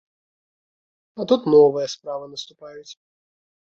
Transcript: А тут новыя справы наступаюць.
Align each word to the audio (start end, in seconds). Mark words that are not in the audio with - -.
А 1.21 1.27
тут 1.31 1.41
новыя 1.55 1.87
справы 1.97 2.25
наступаюць. 2.33 2.91